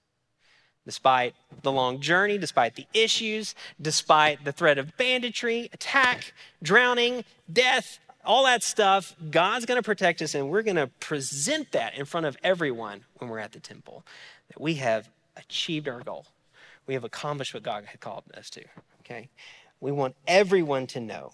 [0.87, 7.99] Despite the long journey, despite the issues, despite the threat of banditry, attack, drowning, death,
[8.25, 12.05] all that stuff, God's going to protect us, and we're going to present that in
[12.05, 14.05] front of everyone when we're at the temple
[14.49, 16.27] that we have achieved our goal.
[16.87, 18.65] We have accomplished what God had called us to.
[19.01, 19.29] Okay?
[19.81, 21.33] We want everyone to know.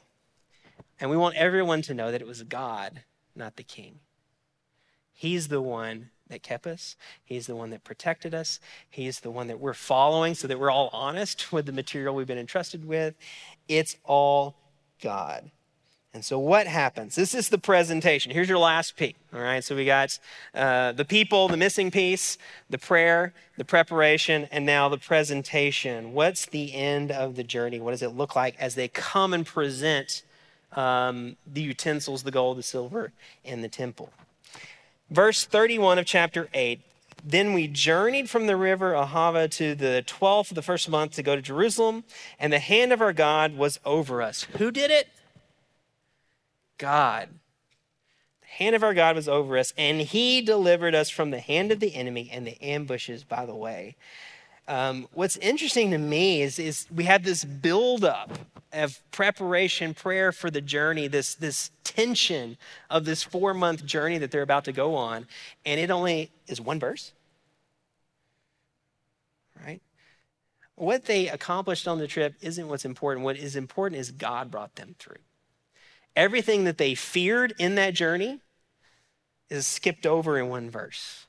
[1.01, 3.03] And we want everyone to know that it was God,
[3.35, 4.01] not the king.
[5.19, 6.95] He's the one that kept us.
[7.25, 8.61] He's the one that protected us.
[8.91, 12.27] He's the one that we're following so that we're all honest with the material we've
[12.27, 13.15] been entrusted with.
[13.67, 14.57] It's all
[15.03, 15.51] God.
[16.13, 17.15] And so, what happens?
[17.15, 18.33] This is the presentation.
[18.33, 19.17] Here's your last peek.
[19.35, 20.19] All right, so we got
[20.55, 22.39] uh, the people, the missing piece,
[22.71, 26.15] the prayer, the preparation, and now the presentation.
[26.15, 27.81] What's the end of the journey?
[27.81, 30.23] What does it look like as they come and present
[30.73, 33.13] um, the utensils, the gold, the silver,
[33.45, 34.11] and the temple?
[35.11, 36.81] Verse 31 of chapter 8
[37.23, 41.23] Then we journeyed from the river Ahava to the 12th of the first month to
[41.23, 42.05] go to Jerusalem,
[42.41, 44.45] and the hand of our God was over us.
[44.59, 45.09] Who did it?
[46.79, 47.29] God.
[48.41, 51.71] The hand of our God was over us, and he delivered us from the hand
[51.71, 53.97] of the enemy and the ambushes by the way.
[54.69, 58.37] Um, what's interesting to me is, is we have this buildup
[58.73, 62.57] of preparation, prayer for the journey, this, this tension
[62.91, 65.27] of this four month journey that they're about to go on,
[65.65, 67.13] and it only is one verse.
[69.65, 69.81] Right?
[70.75, 73.25] What they accomplished on the trip isn't what's important.
[73.25, 75.17] What is important is God brought them through.
[76.15, 78.41] Everything that they feared in that journey
[79.49, 81.27] is skipped over in one verse.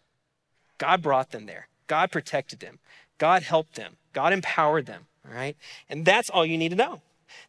[0.78, 1.68] God brought them there.
[1.88, 2.80] God protected them.
[3.18, 5.58] God helped them, God empowered them, all right?
[5.90, 7.02] And that's all you need to know.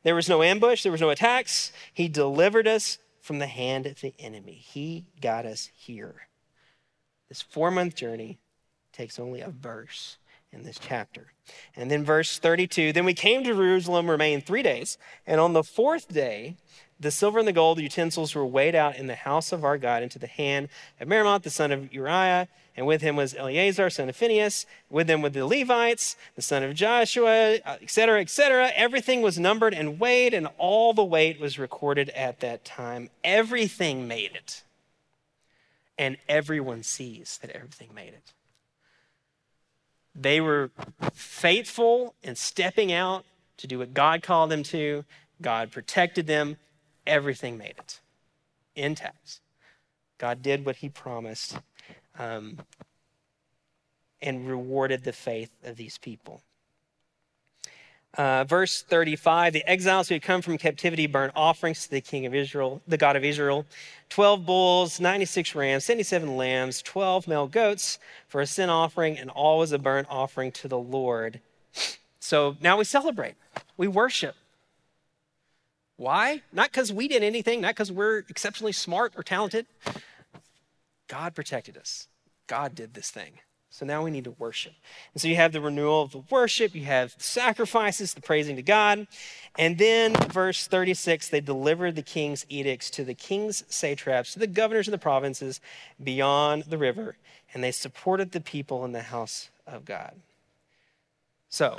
[0.03, 1.73] There was no ambush, there was no attacks.
[1.93, 4.55] He delivered us from the hand of the enemy.
[4.55, 6.29] He got us here.
[7.29, 8.38] This four month journey
[8.93, 10.17] takes only a verse
[10.51, 11.33] in this chapter.
[11.77, 15.62] And then verse 32 Then we came to Jerusalem, remained three days, and on the
[15.62, 16.57] fourth day,
[17.01, 19.79] the silver and the gold the utensils were weighed out in the house of our
[19.79, 20.69] God into the hand
[21.01, 24.64] of Meremoth, the son of Uriah, and with him was Eleazar, son of Phinehas.
[24.88, 28.71] With them were the Levites, the son of Joshua, etc., etc.
[28.73, 33.11] Everything was numbered and weighed, and all the weight was recorded at that time.
[33.25, 34.62] Everything made it.
[35.99, 38.33] And everyone sees that everything made it.
[40.14, 40.71] They were
[41.12, 43.25] faithful in stepping out
[43.57, 45.05] to do what God called them to.
[45.43, 46.59] God protected them
[47.09, 47.99] everything made it
[48.77, 49.41] intact.
[50.19, 51.59] God did what he promised
[52.19, 52.59] um,
[54.21, 56.43] and rewarded the faith of these people.
[58.15, 62.25] Uh, verse 35 the exiles who had come from captivity burned offerings to the king
[62.25, 63.67] of Israel, the God of Israel
[64.09, 69.59] 12 bulls, 96 rams, 77 lambs, 12 male goats for a sin offering, and all
[69.59, 71.41] was a burnt offering to the Lord.
[72.19, 73.35] So now we celebrate,
[73.77, 74.35] we worship.
[75.97, 76.43] Why?
[76.53, 79.67] Not because we did anything, not because we're exceptionally smart or talented.
[81.09, 82.09] God protected us.
[82.47, 83.40] God did this thing.
[83.71, 84.73] So now we need to worship.
[85.12, 88.57] And so you have the renewal of the worship, you have the sacrifices, the praising
[88.57, 89.07] to God.
[89.59, 94.47] And then, verse 36, they delivered the king's edicts to the king's satraps, to the
[94.47, 95.61] governors of the provinces
[96.03, 97.16] beyond the river,
[97.53, 100.14] and they supported the people in the house of God.
[101.51, 101.79] So,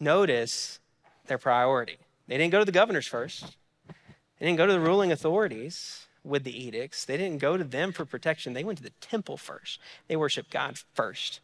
[0.00, 0.80] notice
[1.26, 1.98] their priority.
[2.26, 6.44] They didn't go to the governors first, they didn't go to the ruling authorities with
[6.44, 7.04] the edicts.
[7.04, 8.52] They didn't go to them for protection.
[8.52, 9.80] They went to the temple first.
[10.08, 11.40] They worship God first.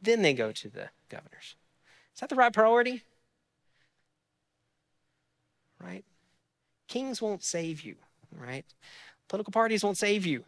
[0.00, 1.56] Then they go to the governors.
[2.14, 3.02] Is that the right priority?
[5.80, 6.04] Right?
[6.88, 7.96] Kings won't save you,
[8.36, 8.64] right?
[9.28, 10.44] Political parties won't save you.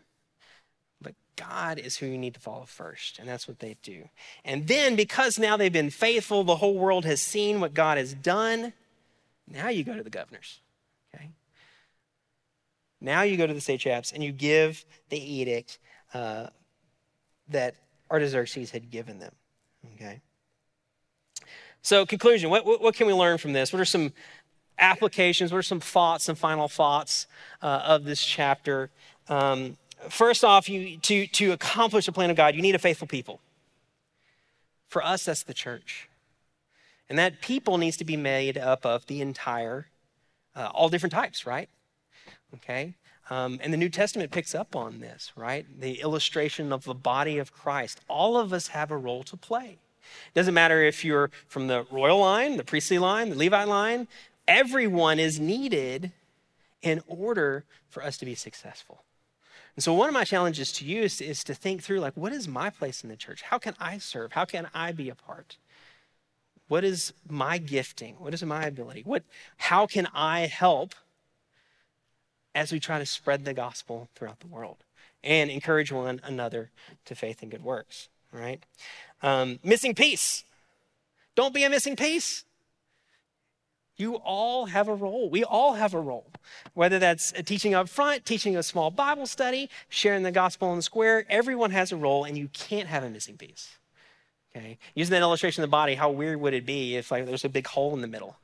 [1.00, 4.08] But God is who you need to follow first, and that's what they do.
[4.44, 8.14] And then, because now they've been faithful, the whole world has seen what God has
[8.14, 8.72] done,
[9.46, 10.60] now you go to the governors.
[11.14, 11.30] Okay?
[13.00, 15.78] Now you go to the satraps and you give the edict
[16.12, 16.48] uh,
[17.48, 17.74] that
[18.10, 19.32] Artaxerxes had given them.
[19.94, 20.20] Okay?
[21.82, 23.72] So, conclusion what, what, can we learn from this?
[23.72, 24.12] What are some
[24.78, 25.50] applications?
[25.50, 27.26] What are some thoughts, some final thoughts
[27.62, 28.90] uh, of this chapter?
[29.28, 33.06] Um, first off, you, to, to accomplish the plan of God, you need a faithful
[33.06, 33.40] people.
[34.88, 36.08] For us, that's the church.
[37.08, 39.86] And that people needs to be made up of the entire,
[40.54, 41.68] uh, all different types, right?
[42.56, 42.94] Okay?
[43.30, 45.64] Um, and the New Testament picks up on this, right?
[45.80, 48.00] The illustration of the body of Christ.
[48.08, 49.78] All of us have a role to play.
[50.00, 54.08] It doesn't matter if you're from the royal line, the priestly line, the Levite line,
[54.48, 56.10] everyone is needed
[56.82, 59.02] in order for us to be successful.
[59.76, 62.32] And so, one of my challenges to you is, is to think through like, what
[62.32, 63.42] is my place in the church?
[63.42, 64.32] How can I serve?
[64.32, 65.56] How can I be a part?
[66.66, 68.14] What is my gifting?
[68.18, 69.02] What is my ability?
[69.04, 69.22] What,
[69.56, 70.94] how can I help
[72.54, 74.78] as we try to spread the gospel throughout the world
[75.22, 76.70] and encourage one another
[77.04, 78.64] to faith and good works, right?
[79.22, 80.44] Um, missing piece.
[81.34, 82.44] Don't be a missing piece.
[83.96, 85.28] You all have a role.
[85.28, 86.30] We all have a role.
[86.72, 90.82] Whether that's teaching up front, teaching a small Bible study, sharing the gospel in the
[90.82, 93.76] square, everyone has a role, and you can't have a missing piece.
[94.56, 97.44] Okay, using that illustration of the body, how weird would it be if like there's
[97.44, 98.38] a big hole in the middle?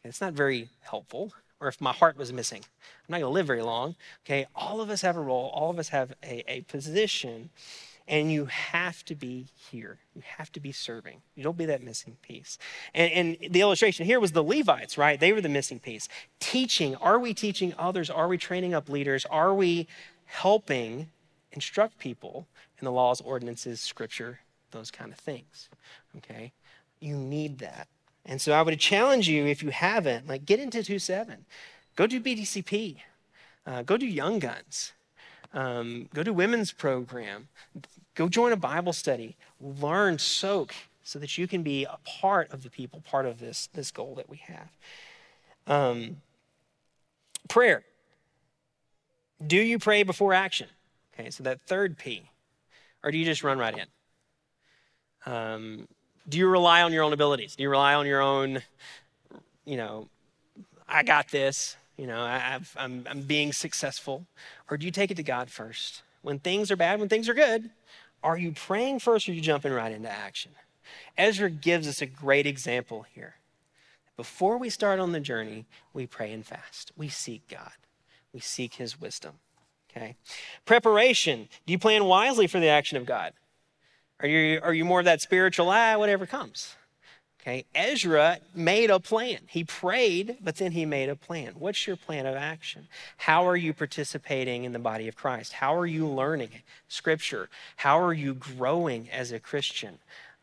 [0.00, 1.32] Okay, it's not very helpful.
[1.60, 3.96] Or if my heart was missing, I'm not going to live very long.
[4.24, 5.50] Okay, all of us have a role.
[5.54, 7.50] All of us have a, a position,
[8.06, 9.98] and you have to be here.
[10.14, 11.22] You have to be serving.
[11.34, 12.58] You don't be that missing piece.
[12.92, 15.18] And, and the illustration here was the Levites, right?
[15.18, 16.08] They were the missing piece.
[16.40, 16.96] Teaching.
[16.96, 18.10] Are we teaching others?
[18.10, 19.24] Are we training up leaders?
[19.26, 19.86] Are we
[20.24, 21.08] helping
[21.52, 22.46] instruct people
[22.78, 24.40] in the laws, ordinances, scripture,
[24.70, 25.68] those kind of things.
[26.16, 26.52] Okay?
[27.00, 27.88] You need that.
[28.26, 31.44] And so I would challenge you, if you haven't, like get into 2 7.
[31.96, 32.96] Go do BDCP.
[33.66, 34.92] Uh, go do Young Guns.
[35.52, 37.48] Um, go to women's program.
[38.14, 39.36] Go join a Bible study.
[39.60, 43.68] Learn, soak, so that you can be a part of the people, part of this,
[43.74, 44.68] this goal that we have.
[45.66, 46.16] Um,
[47.48, 47.84] prayer.
[49.44, 50.68] Do you pray before action?
[51.12, 52.30] Okay, so that third P.
[53.02, 55.32] Or do you just run right in?
[55.32, 55.88] Um,
[56.28, 57.56] do you rely on your own abilities?
[57.56, 58.62] Do you rely on your own,
[59.64, 60.08] you know,
[60.88, 64.26] I got this, you know, I, I'm, I'm being successful?
[64.70, 66.02] Or do you take it to God first?
[66.22, 67.70] When things are bad, when things are good,
[68.22, 70.52] are you praying first or are you jumping right into action?
[71.16, 73.34] Ezra gives us a great example here.
[74.16, 76.92] Before we start on the journey, we pray and fast.
[76.96, 77.72] We seek God.
[78.32, 79.34] We seek his wisdom.
[79.90, 80.16] Okay.
[80.64, 81.48] Preparation.
[81.66, 83.32] Do you plan wisely for the action of God?
[84.20, 86.76] Are you, are you more of that spiritual, ah, whatever comes?
[87.44, 87.66] Okay.
[87.74, 89.40] Ezra made a plan.
[89.46, 91.52] He prayed, but then he made a plan.
[91.58, 92.88] What's your plan of action?
[93.18, 95.52] How are you participating in the body of Christ?
[95.52, 96.48] How are you learning
[96.88, 97.50] scripture?
[97.76, 99.98] How are you growing as a Christian?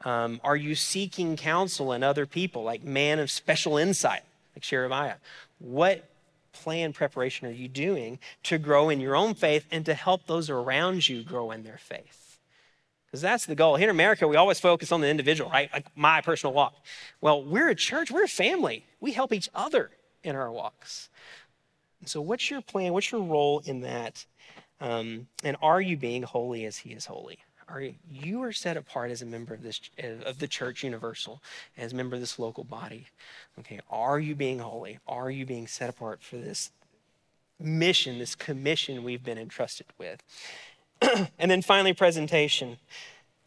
[0.05, 4.22] Um, are you seeking counsel in other people, like man of special insight,
[4.55, 5.15] like Sherebiah?
[5.57, 6.07] What
[6.53, 10.51] plan preparation are you doing to grow in your own faith and to help those
[10.51, 12.20] around you grow in their faith?
[13.12, 13.76] Because that's the goal.
[13.76, 15.70] Here in America, we always focus on the individual, right?
[15.74, 16.76] Like my personal walk.
[17.20, 18.86] Well, we're a church, we're a family.
[19.01, 19.91] We help each other
[20.24, 21.09] in our walks.
[22.05, 22.93] So, what's your plan?
[22.93, 24.26] What's your role in that?
[24.80, 27.39] Um, and are you being holy as He is holy?
[27.72, 31.41] are you, you are set apart as a member of this of the church universal
[31.78, 33.07] as a member of this local body
[33.59, 36.72] okay are you being holy are you being set apart for this
[37.59, 40.22] mission this commission we've been entrusted with
[41.39, 42.78] and then finally presentation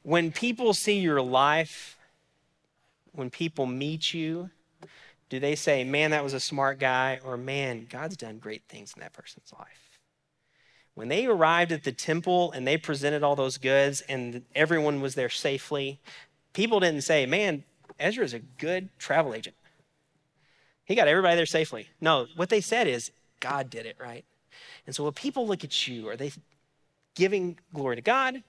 [0.03, 1.97] when people see your life
[3.13, 4.51] when people meet you
[5.29, 8.93] do they say man that was a smart guy or man god's done great things
[8.95, 9.85] in that person's life
[10.95, 15.17] when they arrived at the temple and they presented all those goods and everyone was
[15.17, 16.01] there safely,
[16.53, 17.65] people didn't say, man,
[17.99, 19.57] Ezra is a good travel agent.
[20.85, 21.89] He got everybody there safely.
[22.01, 24.25] No, what they said is, God did it, right?
[24.87, 26.31] And so when people look at you, are they
[27.15, 28.43] giving glory to God?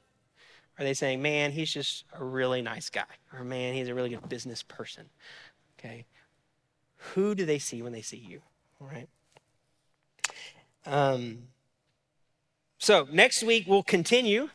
[0.77, 3.03] Are they saying, man, he's just a really nice guy?
[3.33, 5.05] Or man, he's a really good business person?
[5.79, 6.05] Okay.
[7.13, 8.41] Who do they see when they see you?
[8.81, 9.07] All right.
[10.85, 11.47] Um,
[12.77, 14.49] so next week we'll continue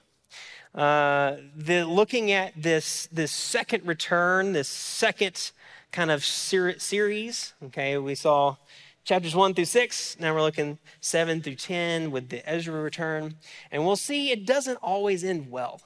[0.74, 5.50] uh, the looking at this this second return, this second
[5.90, 7.54] kind of ser- series.
[7.64, 8.56] Okay, we saw
[9.04, 10.16] chapters one through six.
[10.18, 13.36] Now we're looking seven through ten with the Ezra return,
[13.70, 15.80] and we'll see it doesn't always end well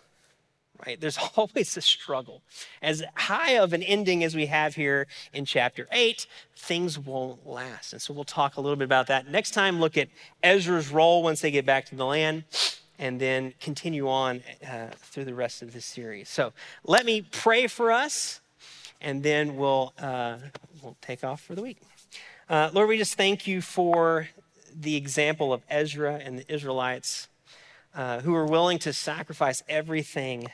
[0.87, 1.01] right?
[1.01, 2.43] There's always a struggle.
[2.83, 7.93] As high of an ending as we have here in chapter 8, things won't last.
[7.93, 9.29] And so we'll talk a little bit about that.
[9.29, 10.09] Next time, look at
[10.43, 12.45] Ezra's role once they get back to the land,
[12.99, 16.29] and then continue on uh, through the rest of this series.
[16.29, 16.53] So
[16.85, 18.41] let me pray for us,
[19.01, 20.37] and then we'll, uh,
[20.83, 21.79] we'll take off for the week.
[22.49, 24.29] Uh, Lord, we just thank you for
[24.75, 27.29] the example of Ezra and the Israelites.
[27.95, 30.49] Uh, who were willing to sacrifice everything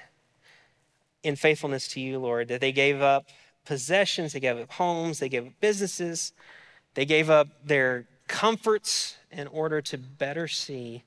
[1.22, 3.28] in faithfulness to you, Lord, that they gave up
[3.64, 6.34] possessions, they gave up homes, they gave up businesses,
[6.92, 11.02] they gave up their comforts in order to better see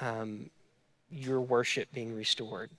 [0.00, 0.50] um,
[1.10, 2.70] your worship being restored.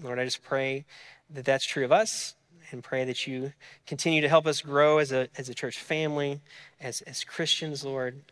[0.00, 0.84] Lord, I just pray
[1.30, 2.36] that that's true of us
[2.72, 3.52] and pray that you
[3.86, 6.40] continue to help us grow as a, as a church family,
[6.80, 8.22] as, as Christians, Lord,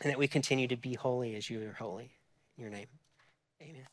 [0.00, 2.10] and that we continue to be holy as you are holy.
[2.56, 2.86] In your name,
[3.60, 3.86] amen.